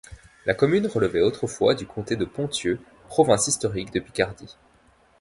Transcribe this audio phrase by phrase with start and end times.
[0.47, 4.57] La commune relevait autrefois du comté de Ponthieu, province historique de Picardie.